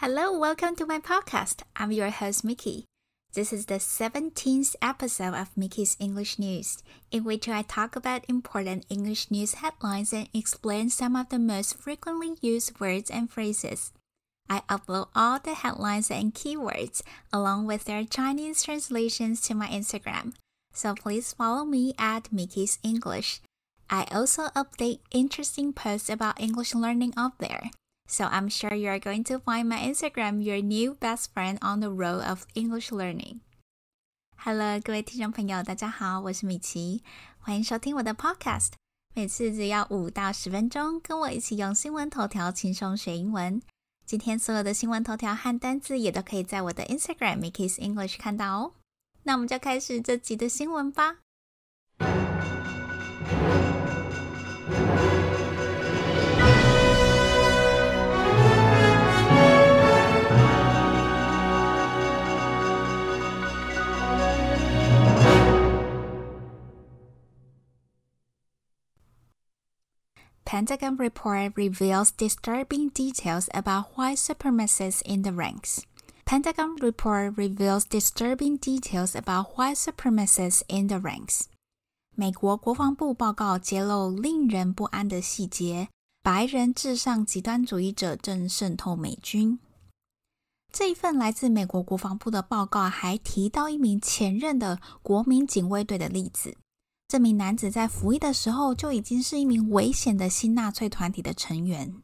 [0.00, 1.62] Hello, welcome to my podcast.
[1.74, 2.84] I'm your host, Mickey.
[3.32, 8.84] This is the 17th episode of Mickey's English News, in which I talk about important
[8.90, 13.92] English news headlines and explain some of the most frequently used words and phrases.
[14.50, 17.00] I upload all the headlines and keywords
[17.32, 20.34] along with their Chinese translations to my Instagram.
[20.74, 23.40] So please follow me at Mickey's English.
[23.88, 27.70] I also update interesting posts about English learning up there.
[28.07, 31.79] So I'm sure you are going to find my Instagram your new best friend on
[31.79, 33.39] the road of English learning.
[34.35, 37.03] Hello，各位听众朋友，大家好，我是米奇，
[37.39, 38.71] 欢迎收听我的 Podcast。
[39.13, 43.61] 每次只要五到十分钟，跟我一起用新闻头条轻松学英文。
[44.05, 48.73] 今天所有的新闻头条和单字也都可以在我的 Instagram Mickey's English 看到哦。
[49.23, 51.17] 那我们就开始这集的新闻吧。
[70.45, 75.83] Pentagon report reveals disturbing details about white supremacists in the ranks.
[76.25, 81.43] Pentagon report reveals disturbing details about white supremacists in the ranks.
[82.15, 85.89] 美国国防部报告揭露令人不安的细节：
[86.21, 89.59] 白人至上极端主义者正渗透美军。
[90.71, 96.57] 这一份来自美国国防部的报告还提到一名前任的国民警卫队的例子。
[97.08, 101.94] 这名男子在服役的时候就已经是一名危险的新纳粹团体的成员，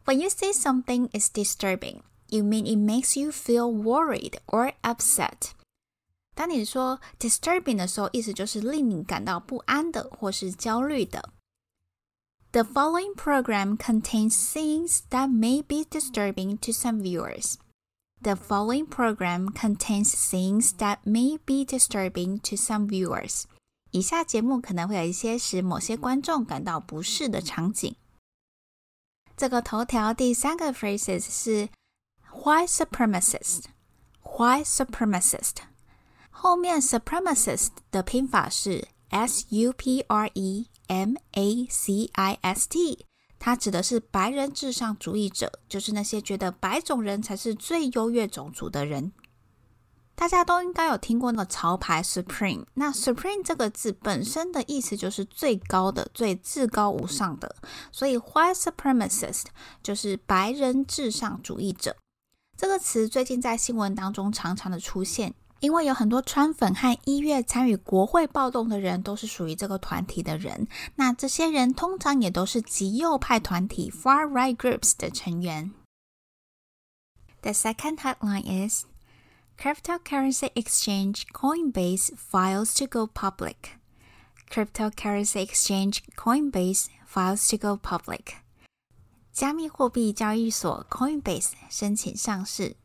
[0.04, 2.00] When you say something is disturbing。
[2.28, 5.52] You mean it makes you feel worried or upset？
[6.34, 11.32] 当你说 disturbing 的时候，意思就是令你感到不安的或是焦虑的。
[12.50, 17.56] The following program contains scenes that may be disturbing to some viewers.
[18.22, 23.44] The following program contains scenes that may be disturbing to some viewers.
[23.90, 27.94] 以下节目可能会有一些使某些观众感到不适的场景。
[29.36, 31.68] 这个头条第三个 phrases 是
[32.45, 33.65] White supremacist,
[34.23, 35.55] white supremacist，
[36.29, 43.05] 后面 supremacist 的拼法是 s u p r e m a c i s t，
[43.37, 49.11] 它指的是白人至上主义者，就是那些觉得白种人才是最优越种族的人。
[50.15, 57.53] 大家都应该有听过那个潮牌 Supreme，那 Supreme 这个字本身的意思就是最高的、最至高无上的，
[57.91, 59.45] 所以 white supremacist
[59.83, 61.97] 就是白人至上主义者。
[62.58, 70.68] 这个词最近在新闻当中常常的出现，因为有很多川粉和一月参与国会暴动的人都是属于这个团体的人。
[70.96, 75.72] 那这些人通常也都是极右派团体 （far right groups） 的成员。
[77.42, 78.86] The second headline is
[79.58, 83.78] Cryptocurrency exchange Coinbase files to go public.
[84.50, 88.36] Cryptocurrency exchange Coinbase files to go public.
[89.39, 92.75] 加密货币交易所 Coinbase 申请上市。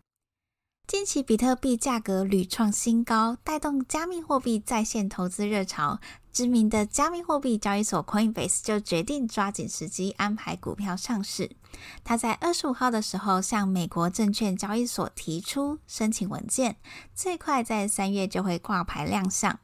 [0.87, 5.99] 近期比特币价格屡创新高，带动加密货币在线投资热潮。
[6.33, 11.57] 知名的加密货币交易所 Coinbase 就决定抓紧时机安排股票上市。
[12.05, 16.77] 他在二十五号的时候向美国证券交易所提出申请文件，
[17.17, 19.59] 最快在三月就会挂牌亮相。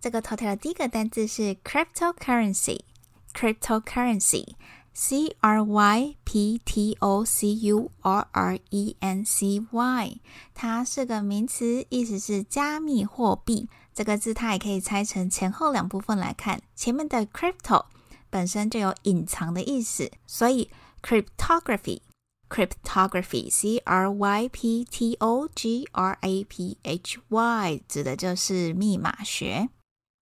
[0.00, 2.80] 这个头条的第一个单字是 cryptocurrency。
[3.33, 4.55] cryptocurrency
[4.93, 10.19] C R Y P T O C U R R E N C Y，
[10.55, 13.69] 它是个名词，意思是加密货币。
[13.93, 16.63] 这个字它也可以拆成前后两部分来看。
[16.75, 17.85] 前面的 crypto
[18.31, 20.71] 本身就有隐藏的意思，所以
[21.03, 29.69] cryptography，cryptography，C R Y P T O G R A P H Y 指的就是密码学。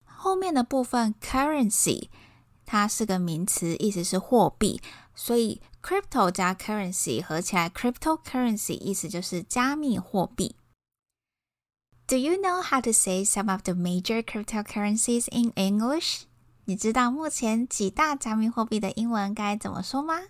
[0.03, 2.09] 后面的部分 currency。
[2.70, 4.80] 它是个名词，意思是货币，
[5.12, 10.54] 所以 crypto 加 currency 合起来，cryptocurrency 意思就是加密货币。
[12.06, 16.26] Do you know how to say some of the major cryptocurrencies in English？
[16.66, 20.28] 你知道目前几大加密货币的英文该怎么说吗？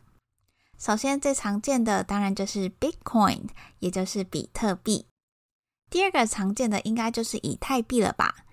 [0.79, 3.51] 首先最常见的当然就是 Bitcoin，
[3.81, 5.05] 也就是比特币。
[5.91, 8.47] 第二个常见的应该就是以太币了吧？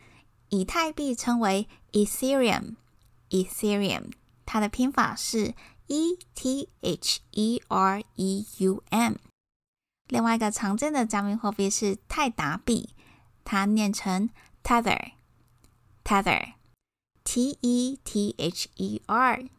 [0.50, 2.76] 以太币称为 Ethereum。
[3.30, 4.12] Ethereum，
[4.46, 5.56] 它的拼法是
[5.88, 9.16] E T H E R E U M。
[10.08, 12.90] 另外一个常见的加密货币是泰达币，
[13.44, 14.30] 它念成
[14.64, 19.50] Tether，Tether，T E T H E R。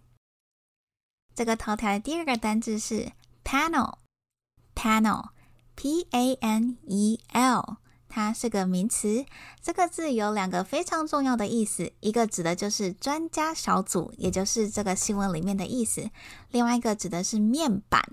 [1.34, 3.12] 这个头条的第二个单字是
[3.44, 7.76] panel，panel，p a n e l，
[8.08, 9.26] 它是个名词。
[9.60, 16.10] 这个字有两个非常重要的意思，一个指的就是专家小组，也就是这个新闻里面的意思；
[16.50, 18.12] 另外一个指的是面板，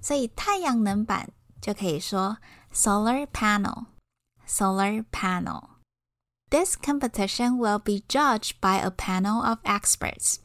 [0.00, 1.30] 所以太阳能板
[1.60, 2.38] 就可以说
[2.72, 5.69] solar panel，solar panel。
[6.49, 10.39] This competition will be judged by a panel of experts.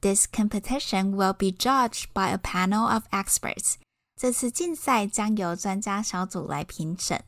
[0.00, 3.78] This competition will be judged by a panel of experts.
[4.16, 7.24] 这次竞赛将由专家小组来评审。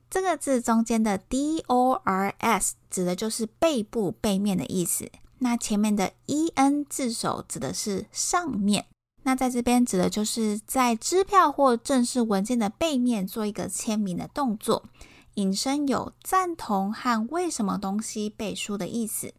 [0.10, 5.12] 这个字中间的 d o r s 指的就是背部、背面的意思。
[5.43, 8.87] 那前面的 e n 字首指的是上面，
[9.25, 14.85] 那在这边指的就是在支票或正式文件的背面做一个签名的动作，
[15.35, 19.35] 引申有赞同和为什么东西背书的意思。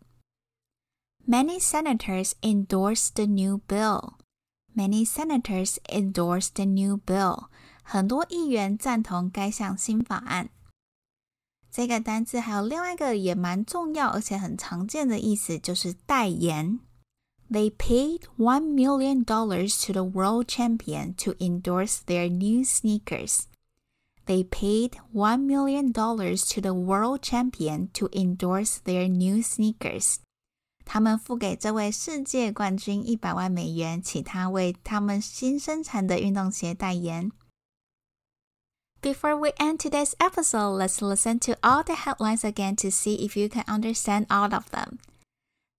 [1.26, 4.16] Many senators endorse the new bill.
[4.76, 7.46] Many senators endorse the new bill.
[7.82, 10.50] 很多议员赞同该项新法案。
[11.76, 16.80] 这个单词还有另外一个也蛮重要而且很常见的意思，就是代言。
[17.50, 23.46] They paid one million dollars to the world champion to endorse their new sneakers.
[24.28, 30.18] They paid one million dollars to the world champion to endorse their new sneakers.
[30.86, 37.32] 他们付给这位世界冠军一百万美元，请他为他们新生产的运动鞋代言。
[39.03, 43.49] Before we end today's episode, let's listen to all the headlines again to see if you
[43.49, 44.99] can understand all of them.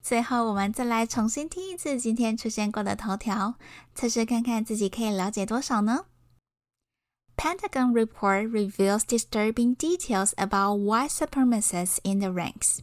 [0.02, 3.56] 最后，我们再来重新听一次今天出现过的头条，
[3.94, 6.06] 测试看看自己可以了解多少呢？
[7.36, 12.80] Pentagon report reveals disturbing details about white supremacists in the ranks.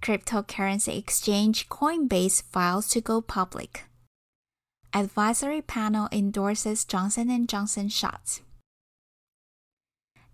[0.00, 3.84] Cryptocurrency exchange Coinbase files to go public.
[4.92, 8.40] Advisory panel endorses Johnson & Johnson shots.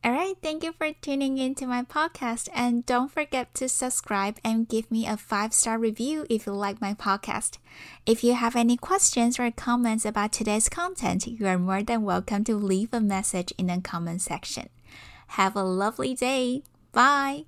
[0.05, 4.69] All right, thank you for tuning into my podcast and don't forget to subscribe and
[4.69, 7.57] give me a 5-star review if you like my podcast.
[8.05, 12.43] If you have any questions or comments about today's content, you are more than welcome
[12.43, 14.69] to leave a message in the comment section.
[15.29, 16.61] Have a lovely day.
[16.91, 17.45] Bye.